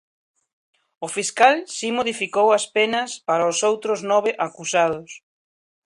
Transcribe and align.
O 1.05 1.07
fiscal 1.15 1.53
si 1.75 1.87
modificou 1.97 2.47
as 2.57 2.65
penas 2.75 3.09
para 3.27 3.49
os 3.51 3.59
outros 3.69 3.99
nove 4.11 4.31
acusados. 4.47 5.11